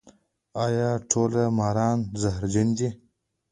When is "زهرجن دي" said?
2.21-2.89